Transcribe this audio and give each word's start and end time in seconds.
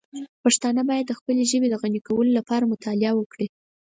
پښتانه 0.43 0.81
باید 0.89 1.05
د 1.07 1.13
خپلې 1.19 1.43
ژبې 1.51 1.67
د 1.69 1.75
غني 1.81 1.99
کولو 2.07 2.31
لپاره 2.39 2.69
مطالعه 2.73 3.13
وکړي. 3.15 3.47